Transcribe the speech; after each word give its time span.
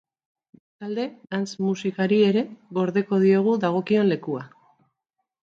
Bestalde, 0.59 1.03
dance 1.35 1.61
musikari 1.65 2.17
ere 2.31 2.43
gordeko 2.79 3.21
diogu 3.27 3.55
dagion 3.67 4.11
lekua. 4.15 4.43